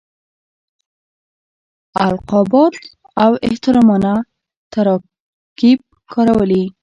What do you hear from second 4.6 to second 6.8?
تراکیب کارولي.